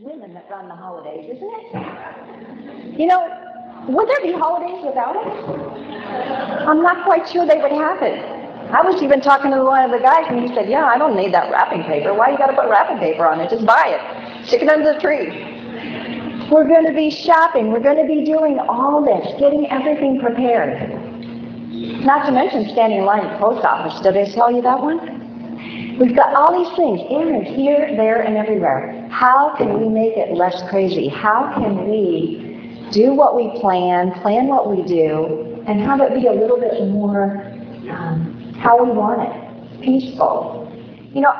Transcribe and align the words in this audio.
women 0.00 0.34
that 0.34 0.46
run 0.50 0.68
the 0.68 0.74
holidays, 0.74 1.24
isn't 1.24 1.50
it? 1.50 3.00
You 3.00 3.06
know, 3.06 3.24
would 3.88 4.06
there 4.08 4.20
be 4.22 4.32
holidays 4.32 4.84
without 4.84 5.16
it? 5.16 6.68
I'm 6.68 6.82
not 6.82 7.04
quite 7.04 7.26
sure 7.28 7.46
they 7.46 7.56
would 7.56 7.72
happen. 7.72 8.12
I 8.74 8.82
was 8.82 9.00
even 9.02 9.22
talking 9.22 9.52
to 9.52 9.64
one 9.64 9.84
of 9.84 9.90
the 9.92 10.00
guys, 10.00 10.26
and 10.28 10.40
he 10.40 10.54
said, 10.54 10.68
"Yeah, 10.68 10.84
I 10.84 10.98
don't 10.98 11.16
need 11.16 11.32
that 11.32 11.50
wrapping 11.50 11.84
paper. 11.84 12.12
Why 12.12 12.30
you 12.30 12.36
got 12.36 12.48
to 12.48 12.56
put 12.56 12.68
wrapping 12.68 12.98
paper 12.98 13.26
on 13.26 13.40
it? 13.40 13.48
Just 13.48 13.64
buy 13.64 13.96
it, 13.96 14.46
stick 14.46 14.62
it 14.62 14.68
under 14.68 14.92
the 14.92 15.00
tree." 15.00 15.54
We're 16.50 16.68
going 16.68 16.86
to 16.86 16.92
be 16.92 17.10
shopping. 17.10 17.72
We're 17.72 17.80
going 17.80 17.96
to 17.96 18.06
be 18.06 18.24
doing 18.24 18.58
all 18.58 19.02
this, 19.02 19.32
getting 19.40 19.66
everything 19.70 20.20
prepared. 20.20 20.92
Not 22.04 22.26
to 22.26 22.32
mention 22.32 22.68
standing 22.68 22.98
in 22.98 23.04
line 23.04 23.24
at 23.24 23.32
the 23.32 23.38
post 23.38 23.64
office. 23.64 24.00
Did 24.02 24.16
I 24.16 24.26
tell 24.30 24.52
you 24.52 24.62
that 24.62 24.80
one? 24.80 25.15
We've 25.98 26.14
got 26.14 26.34
all 26.34 26.52
these 26.62 26.76
things, 26.76 27.00
errands 27.10 27.48
here, 27.56 27.96
there, 27.96 28.20
and 28.20 28.36
everywhere. 28.36 29.08
How 29.10 29.54
can 29.56 29.80
we 29.80 29.88
make 29.88 30.16
it 30.16 30.36
less 30.36 30.62
crazy? 30.68 31.08
How 31.08 31.54
can 31.54 31.88
we 31.88 32.88
do 32.92 33.14
what 33.14 33.34
we 33.34 33.58
plan, 33.60 34.12
plan 34.20 34.46
what 34.46 34.70
we 34.70 34.82
do, 34.82 35.62
and 35.66 35.80
have 35.80 36.00
it 36.00 36.14
be 36.14 36.26
a 36.26 36.32
little 36.32 36.60
bit 36.60 36.88
more 36.88 37.42
um, 37.90 38.54
how 38.60 38.84
we 38.84 38.90
want 38.90 39.22
it, 39.22 39.80
peaceful? 39.82 40.70
You 41.14 41.22
know, 41.22 41.32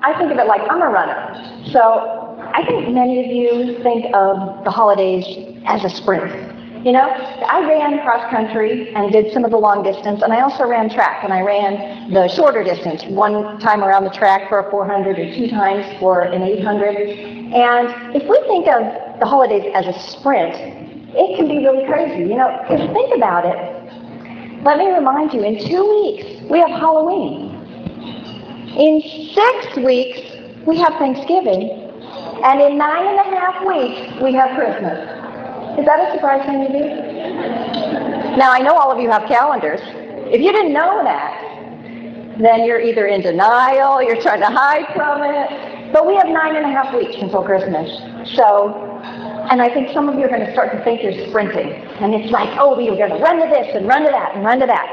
I 0.00 0.18
think 0.18 0.32
of 0.32 0.38
it 0.38 0.46
like 0.46 0.62
I'm 0.70 0.80
a 0.80 0.88
runner. 0.88 1.68
So 1.70 2.40
I 2.54 2.64
think 2.66 2.88
many 2.94 3.20
of 3.20 3.26
you 3.26 3.82
think 3.82 4.06
of 4.14 4.64
the 4.64 4.70
holidays 4.70 5.26
as 5.66 5.84
a 5.84 5.90
sprint. 5.90 6.49
You 6.84 6.92
know, 6.92 7.10
I 7.10 7.60
ran 7.68 8.00
cross 8.00 8.30
country 8.30 8.94
and 8.94 9.12
did 9.12 9.34
some 9.34 9.44
of 9.44 9.50
the 9.50 9.58
long 9.58 9.82
distance, 9.82 10.22
and 10.22 10.32
I 10.32 10.40
also 10.40 10.66
ran 10.66 10.88
track, 10.88 11.22
and 11.22 11.30
I 11.30 11.42
ran 11.42 12.10
the 12.10 12.26
shorter 12.26 12.64
distance, 12.64 13.04
one 13.04 13.60
time 13.60 13.84
around 13.84 14.04
the 14.04 14.10
track 14.10 14.48
for 14.48 14.60
a 14.60 14.70
400 14.70 15.18
or 15.18 15.34
two 15.34 15.48
times 15.50 15.84
for 16.00 16.22
an 16.22 16.40
800. 16.42 16.96
And 17.52 18.16
if 18.16 18.26
we 18.26 18.40
think 18.48 18.66
of 18.68 19.20
the 19.20 19.26
holidays 19.26 19.70
as 19.74 19.94
a 19.94 20.00
sprint, 20.00 20.54
it 21.12 21.36
can 21.36 21.48
be 21.48 21.58
really 21.58 21.84
crazy. 21.84 22.22
You 22.22 22.36
know, 22.36 22.48
if 22.70 22.80
you 22.80 22.94
think 22.94 23.14
about 23.14 23.44
it, 23.44 24.64
let 24.64 24.78
me 24.78 24.90
remind 24.90 25.34
you, 25.34 25.44
in 25.44 25.58
two 25.68 25.84
weeks, 25.84 26.48
we 26.48 26.60
have 26.60 26.70
Halloween. 26.70 27.60
In 28.78 29.02
six 29.34 29.76
weeks, 29.76 30.64
we 30.66 30.78
have 30.78 30.94
Thanksgiving. 30.94 31.92
And 32.42 32.58
in 32.62 32.78
nine 32.78 33.06
and 33.06 33.18
a 33.18 33.36
half 33.36 33.66
weeks, 33.66 34.22
we 34.22 34.32
have 34.32 34.56
Christmas. 34.56 35.19
Is 35.78 35.86
that 35.86 36.08
a 36.08 36.12
surprise 36.14 36.44
to 36.46 36.50
any 36.50 36.66
of 36.66 36.72
you? 36.72 38.36
Now, 38.36 38.52
I 38.52 38.60
know 38.60 38.74
all 38.74 38.90
of 38.90 39.00
you 39.00 39.10
have 39.10 39.28
calendars. 39.28 39.80
If 40.32 40.40
you 40.40 40.52
didn't 40.52 40.72
know 40.72 41.02
that, 41.04 42.38
then 42.38 42.64
you're 42.64 42.80
either 42.80 43.06
in 43.06 43.20
denial, 43.22 44.02
you're 44.02 44.20
trying 44.20 44.40
to 44.40 44.46
hide 44.46 44.86
from 44.94 45.22
it. 45.22 45.92
But 45.92 46.06
we 46.06 46.14
have 46.16 46.28
nine 46.28 46.56
and 46.56 46.64
a 46.64 46.70
half 46.70 46.94
weeks 46.94 47.16
until 47.20 47.42
Christmas. 47.42 47.90
So, 48.36 48.72
and 49.50 49.60
I 49.60 49.72
think 49.72 49.90
some 49.92 50.08
of 50.08 50.14
you 50.18 50.24
are 50.24 50.28
going 50.28 50.46
to 50.46 50.52
start 50.52 50.72
to 50.72 50.82
think 50.84 51.02
you're 51.02 51.26
sprinting. 51.28 51.72
And 52.00 52.14
it's 52.14 52.30
like, 52.30 52.48
oh, 52.58 52.76
we 52.76 52.88
are 52.88 52.96
going 52.96 53.10
to 53.10 53.18
run 53.18 53.40
to 53.40 53.48
this 53.48 53.74
and 53.74 53.86
run 53.86 54.04
to 54.04 54.10
that 54.10 54.36
and 54.36 54.44
run 54.44 54.60
to 54.60 54.66
that. 54.66 54.86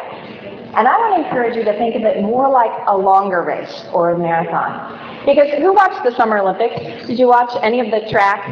And 0.78 0.88
I 0.88 0.98
want 0.98 1.22
to 1.22 1.28
encourage 1.28 1.56
you 1.56 1.64
to 1.64 1.74
think 1.78 1.96
of 1.96 2.04
it 2.04 2.22
more 2.22 2.50
like 2.50 2.72
a 2.88 2.98
longer 2.98 3.42
race 3.42 3.86
or 3.94 4.12
a 4.12 4.18
marathon. 4.18 5.26
Because 5.26 5.50
who 5.58 5.74
watched 5.74 6.04
the 6.04 6.16
Summer 6.16 6.38
Olympics? 6.40 7.08
Did 7.08 7.20
you 7.20 7.28
watch 7.28 7.52
any 7.62 7.80
of 7.80 7.92
the 7.92 8.10
track? 8.10 8.48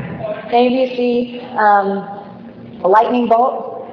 Any 0.52 0.90
you 0.90 0.96
see 0.96 1.40
um, 1.58 2.15
Lightning 2.88 3.28
Bolt? 3.28 3.88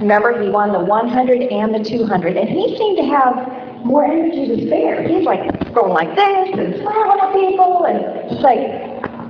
Remember, 0.00 0.42
he 0.42 0.48
won 0.50 0.72
the 0.72 0.80
100 0.80 1.42
and 1.42 1.74
the 1.74 1.82
200, 1.82 2.36
and 2.36 2.48
he 2.48 2.76
seemed 2.76 2.98
to 2.98 3.04
have 3.04 3.84
more 3.84 4.04
energy 4.04 4.46
to 4.48 4.66
spare. 4.66 5.06
He's 5.06 5.24
like 5.24 5.72
going 5.74 5.92
like 5.92 6.14
this 6.16 6.58
and 6.58 6.74
smiling 6.82 7.20
at 7.20 7.32
people, 7.32 7.84
and 7.86 7.98
it's 8.30 8.42
like 8.42 8.58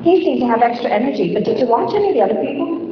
he 0.03 0.25
seemed 0.25 0.41
to 0.41 0.47
have 0.47 0.63
extra 0.63 0.91
energy. 0.91 1.35
But 1.35 1.45
did 1.45 1.59
you 1.59 1.67
watch 1.67 1.95
any 1.95 2.09
of 2.09 2.15
the 2.15 2.23
other 2.23 2.41
people? 2.41 2.87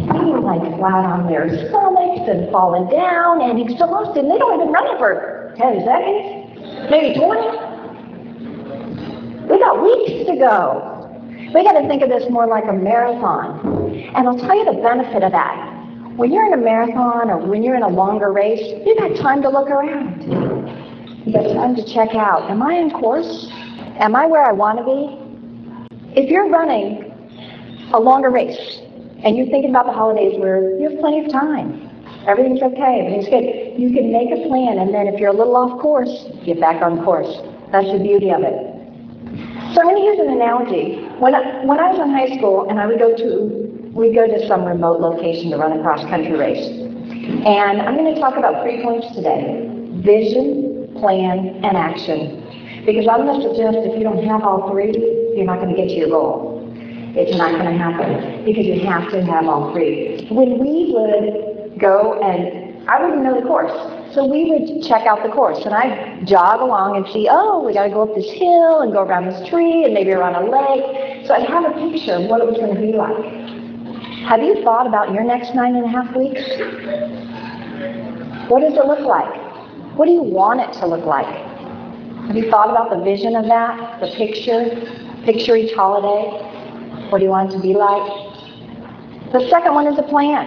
They 0.00 0.24
were 0.30 0.40
like 0.40 0.62
flat 0.78 1.04
on 1.06 1.26
their 1.26 1.48
stomachs 1.68 2.28
and 2.28 2.50
falling 2.50 2.88
down 2.90 3.40
and 3.42 3.60
exhausted. 3.60 4.24
And 4.24 4.30
they 4.30 4.38
don't 4.38 4.60
even 4.60 4.72
run 4.72 4.86
it 4.94 4.98
for 4.98 5.54
10 5.56 5.84
seconds, 5.84 6.90
maybe 6.90 7.14
20. 7.18 7.40
We 9.48 9.58
got 9.58 9.82
weeks 9.82 10.26
to 10.30 10.36
go. 10.36 10.90
We 11.54 11.64
got 11.64 11.80
to 11.80 11.88
think 11.88 12.02
of 12.02 12.08
this 12.08 12.28
more 12.30 12.46
like 12.46 12.64
a 12.64 12.72
marathon. 12.72 13.69
And 14.14 14.26
I'll 14.26 14.38
tell 14.38 14.56
you 14.56 14.64
the 14.64 14.80
benefit 14.82 15.22
of 15.22 15.30
that. 15.30 15.70
When 16.16 16.32
you're 16.32 16.46
in 16.46 16.52
a 16.52 16.62
marathon 16.62 17.30
or 17.30 17.38
when 17.38 17.62
you're 17.62 17.76
in 17.76 17.84
a 17.84 17.88
longer 17.88 18.32
race, 18.32 18.60
you've 18.84 18.98
got 18.98 19.16
time 19.16 19.40
to 19.42 19.48
look 19.48 19.70
around. 19.70 20.26
You've 21.24 21.34
got 21.34 21.54
time 21.54 21.76
to 21.76 21.84
check 21.84 22.16
out. 22.16 22.50
Am 22.50 22.60
I 22.60 22.74
in 22.74 22.90
course? 22.90 23.46
Am 24.00 24.16
I 24.16 24.26
where 24.26 24.42
I 24.42 24.50
want 24.50 24.78
to 24.78 24.84
be? 24.84 26.20
If 26.20 26.28
you're 26.28 26.48
running 26.48 27.06
a 27.94 28.00
longer 28.00 28.30
race 28.30 28.80
and 29.22 29.36
you're 29.36 29.46
thinking 29.46 29.70
about 29.70 29.86
the 29.86 29.92
holidays 29.92 30.38
where 30.40 30.76
you 30.80 30.90
have 30.90 30.98
plenty 30.98 31.24
of 31.24 31.30
time, 31.30 31.88
everything's 32.26 32.62
okay, 32.62 33.06
everything's 33.06 33.28
good, 33.30 33.80
you 33.80 33.94
can 33.94 34.10
make 34.10 34.30
a 34.32 34.48
plan 34.48 34.78
and 34.80 34.92
then 34.92 35.06
if 35.06 35.20
you're 35.20 35.30
a 35.30 35.36
little 35.36 35.54
off 35.54 35.80
course, 35.80 36.26
get 36.44 36.58
back 36.58 36.82
on 36.82 37.04
course. 37.04 37.30
That's 37.70 37.86
the 37.92 38.00
beauty 38.02 38.30
of 38.30 38.42
it. 38.42 38.58
So 39.72 39.80
I'm 39.80 39.86
going 39.86 39.96
to 39.96 40.02
use 40.02 40.18
an 40.18 40.30
analogy. 40.30 41.06
When 41.20 41.32
I, 41.32 41.64
when 41.64 41.78
I 41.78 41.92
was 41.92 42.00
in 42.00 42.10
high 42.10 42.36
school 42.36 42.68
and 42.68 42.80
I 42.80 42.86
would 42.86 42.98
go 42.98 43.16
to 43.16 43.69
we 44.00 44.14
go 44.14 44.26
to 44.26 44.48
some 44.48 44.64
remote 44.64 44.98
location 44.98 45.50
to 45.50 45.58
run 45.58 45.78
a 45.78 45.82
cross 45.82 46.00
country 46.08 46.32
race. 46.32 46.66
And 46.66 47.82
I'm 47.82 47.96
going 47.96 48.14
to 48.14 48.18
talk 48.18 48.36
about 48.36 48.62
three 48.64 48.82
points 48.82 49.14
today. 49.14 49.68
Vision, 50.00 50.88
plan, 50.98 51.60
and 51.62 51.76
action. 51.76 52.40
Because 52.86 53.06
I'm 53.06 53.26
going 53.26 53.42
to 53.42 53.48
suggest 53.48 53.76
if 53.84 53.98
you 53.98 54.04
don't 54.04 54.24
have 54.24 54.42
all 54.42 54.70
three, 54.70 54.96
you're 55.36 55.44
not 55.44 55.60
going 55.60 55.76
to 55.76 55.76
get 55.76 55.88
to 55.88 55.94
your 55.94 56.08
goal. 56.08 56.64
It's 57.14 57.36
not 57.36 57.52
going 57.52 57.66
to 57.66 57.76
happen 57.76 58.44
because 58.46 58.64
you 58.64 58.80
have 58.80 59.10
to 59.10 59.22
have 59.22 59.44
all 59.46 59.72
three. 59.74 60.26
When 60.30 60.58
we 60.58 60.92
would 60.96 61.78
go 61.78 62.18
and 62.22 62.88
I 62.88 63.04
wouldn't 63.04 63.22
know 63.22 63.38
the 63.38 63.46
course. 63.46 63.70
So 64.14 64.26
we 64.26 64.50
would 64.50 64.82
check 64.82 65.06
out 65.06 65.22
the 65.22 65.28
course, 65.28 65.64
and 65.64 65.72
I'd 65.72 66.26
jog 66.26 66.60
along 66.60 66.96
and 66.96 67.06
see, 67.12 67.28
oh, 67.30 67.62
we 67.62 67.72
got 67.72 67.84
to 67.84 67.90
go 67.90 68.02
up 68.02 68.14
this 68.16 68.28
hill 68.28 68.80
and 68.80 68.92
go 68.92 69.02
around 69.02 69.26
this 69.26 69.48
tree 69.48 69.84
and 69.84 69.94
maybe 69.94 70.10
around 70.10 70.34
a 70.34 70.50
lake. 70.50 71.26
So 71.26 71.34
I'd 71.34 71.46
have 71.46 71.64
a 71.64 71.74
picture 71.78 72.14
of 72.14 72.24
what 72.24 72.40
it 72.40 72.48
was 72.48 72.56
going 72.56 72.74
to 72.74 72.80
be 72.80 72.92
like. 72.92 73.49
Have 74.26 74.42
you 74.42 74.62
thought 74.62 74.86
about 74.86 75.12
your 75.12 75.24
next 75.24 75.54
nine 75.54 75.76
and 75.76 75.84
a 75.84 75.88
half 75.88 76.14
weeks? 76.14 76.42
What 78.48 78.60
does 78.60 78.74
it 78.74 78.86
look 78.86 79.00
like? 79.00 79.34
What 79.96 80.06
do 80.06 80.12
you 80.12 80.22
want 80.22 80.60
it 80.60 80.72
to 80.80 80.86
look 80.86 81.04
like? 81.04 81.26
Have 82.26 82.36
you 82.36 82.50
thought 82.50 82.70
about 82.70 82.90
the 82.90 83.02
vision 83.02 83.34
of 83.34 83.46
that, 83.46 84.00
the 84.00 84.08
picture? 84.16 84.70
Picture 85.24 85.56
each 85.56 85.74
holiday. 85.74 86.30
What 87.10 87.18
do 87.18 87.24
you 87.24 87.30
want 87.30 87.50
it 87.50 87.56
to 87.56 87.62
be 87.62 87.74
like? 87.74 89.32
The 89.32 89.48
second 89.48 89.74
one 89.74 89.86
is 89.86 89.98
a 89.98 90.02
plan. 90.02 90.46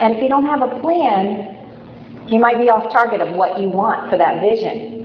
And 0.00 0.16
if 0.16 0.22
you 0.22 0.28
don't 0.28 0.46
have 0.46 0.62
a 0.62 0.80
plan, 0.80 1.56
you 2.28 2.38
might 2.38 2.58
be 2.58 2.68
off 2.68 2.92
target 2.92 3.20
of 3.20 3.34
what 3.34 3.60
you 3.60 3.68
want 3.68 4.10
for 4.10 4.16
that 4.18 4.40
vision. 4.40 4.99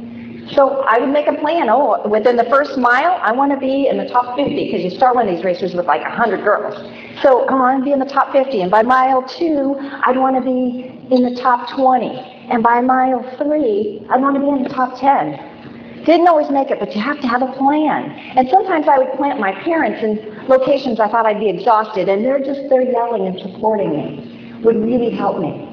So 0.54 0.82
I 0.82 1.00
would 1.00 1.10
make 1.10 1.28
a 1.28 1.34
plan. 1.34 1.70
Oh, 1.70 2.08
within 2.08 2.36
the 2.36 2.44
first 2.46 2.78
mile, 2.78 3.20
I 3.22 3.32
want 3.32 3.52
to 3.52 3.58
be 3.58 3.88
in 3.88 3.98
the 3.98 4.06
top 4.06 4.36
50 4.36 4.54
because 4.54 4.84
you 4.84 4.92
start 4.92 5.16
one 5.16 5.28
of 5.28 5.36
these 5.36 5.44
races 5.44 5.74
with 5.74 5.88
like 5.88 6.02
100 6.02 6.44
girls. 6.44 6.76
So 7.24 7.48
I 7.48 7.54
want 7.54 7.80
to 7.80 7.86
be 7.86 7.92
in 7.92 8.00
the 8.00 8.06
top 8.06 8.32
50. 8.32 8.62
And 8.62 8.70
by 8.70 8.84
mile 8.84 9.24
two, 9.24 9.76
I'd 9.80 10.18
want 10.18 10.36
to 10.36 10.42
be 10.42 10.94
in 11.16 11.24
the 11.24 11.42
top 11.42 11.76
20. 11.76 12.08
And 12.52 12.62
by 12.62 12.82
mile 12.82 13.24
three, 13.38 14.06
I'd 14.10 14.22
want 14.22 14.36
to 14.36 14.42
be 14.42 14.50
in 14.50 14.62
the 14.62 14.70
top 14.70 15.00
10. 15.00 16.04
Didn't 16.06 16.28
always 16.28 16.52
make 16.52 16.70
it, 16.70 16.80
but 16.80 16.94
you 16.96 17.02
have 17.02 17.20
to 17.22 17.28
have 17.28 17.42
a 17.42 17.52
plan. 17.54 18.12
And 18.38 18.48
sometimes 18.50 18.88
I 18.88 19.00
would 19.00 19.12
plant 19.18 19.40
my 19.40 19.52
parents 19.64 20.04
in 20.04 20.48
locations 20.48 21.00
I 21.00 21.10
thought 21.10 21.26
I'd 21.26 21.40
be 21.40 21.50
exhausted, 21.50 22.08
and 22.08 22.24
they're 22.24 22.38
just 22.38 22.70
there 22.70 22.84
yelling 22.84 23.26
and 23.26 23.40
supporting 23.40 23.90
me. 23.90 24.62
Would 24.64 24.76
really 24.76 25.10
help 25.10 25.40
me. 25.40 25.72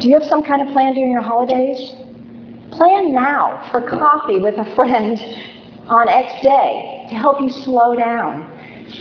Do 0.00 0.08
you 0.08 0.14
have 0.18 0.28
some 0.28 0.42
kind 0.42 0.66
of 0.66 0.74
plan 0.74 0.94
during 0.94 1.12
your 1.12 1.22
holidays? 1.22 1.94
Plan 2.76 3.12
now 3.12 3.68
for 3.70 3.80
coffee 3.80 4.40
with 4.40 4.56
a 4.58 4.74
friend 4.74 5.16
on 5.86 6.08
X 6.08 6.42
day 6.42 7.06
to 7.08 7.14
help 7.14 7.40
you 7.40 7.48
slow 7.48 7.94
down. 7.94 8.50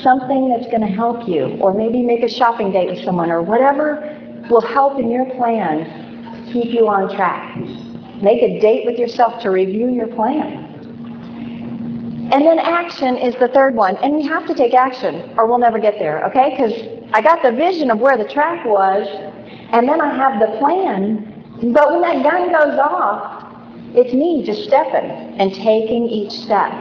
Something 0.03 0.49
that's 0.49 0.67
going 0.67 0.81
to 0.81 0.93
help 0.93 1.27
you, 1.27 1.57
or 1.59 1.73
maybe 1.73 2.03
make 2.03 2.21
a 2.21 2.29
shopping 2.29 2.71
date 2.71 2.89
with 2.89 3.03
someone, 3.03 3.31
or 3.31 3.41
whatever 3.41 4.45
will 4.49 4.61
help 4.61 4.99
in 4.99 5.09
your 5.09 5.25
plan 5.35 5.85
to 6.45 6.53
keep 6.53 6.71
you 6.71 6.87
on 6.87 7.15
track. 7.15 7.57
Make 8.21 8.43
a 8.43 8.59
date 8.59 8.85
with 8.85 8.99
yourself 8.99 9.41
to 9.41 9.49
review 9.49 9.89
your 9.89 10.07
plan. 10.07 10.69
And 12.31 12.45
then 12.45 12.59
action 12.59 13.17
is 13.17 13.33
the 13.35 13.47
third 13.47 13.73
one. 13.73 13.97
And 13.97 14.15
we 14.15 14.23
have 14.27 14.45
to 14.47 14.53
take 14.53 14.73
action 14.75 15.33
or 15.35 15.47
we'll 15.47 15.57
never 15.57 15.79
get 15.79 15.97
there, 15.97 16.23
okay? 16.27 16.51
Because 16.51 16.73
I 17.13 17.21
got 17.21 17.41
the 17.41 17.51
vision 17.51 17.89
of 17.89 17.97
where 17.99 18.17
the 18.17 18.27
track 18.27 18.65
was, 18.65 19.07
and 19.71 19.89
then 19.89 19.99
I 19.99 20.15
have 20.15 20.39
the 20.39 20.57
plan. 20.59 21.29
But 21.73 21.91
when 21.91 22.01
that 22.01 22.23
gun 22.23 22.51
goes 22.51 22.79
off, 22.79 23.32
it's 23.95 24.13
me 24.13 24.43
just 24.45 24.63
stepping 24.63 25.09
and 25.39 25.53
taking 25.53 26.07
each 26.07 26.31
step. 26.31 26.71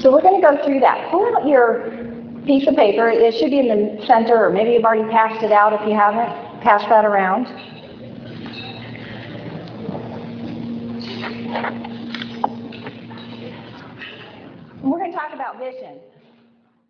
So 0.00 0.10
we're 0.10 0.22
going 0.22 0.40
to 0.40 0.46
go 0.46 0.64
through 0.64 0.80
that. 0.80 1.10
Pull 1.10 1.24
out 1.36 1.46
your 1.46 1.86
piece 2.44 2.66
of 2.66 2.74
paper. 2.74 3.08
It 3.08 3.34
should 3.38 3.50
be 3.50 3.60
in 3.60 3.68
the 3.68 4.06
center, 4.06 4.46
or 4.46 4.50
maybe 4.50 4.72
you've 4.72 4.84
already 4.84 5.08
passed 5.10 5.44
it 5.44 5.52
out 5.52 5.72
if 5.72 5.86
you 5.86 5.94
haven't. 5.94 6.60
Pass 6.62 6.82
that 6.88 7.04
around. 7.04 7.46
we're 14.82 14.98
going 14.98 15.12
to 15.12 15.16
talk 15.16 15.32
about 15.32 15.58
vision. 15.58 16.00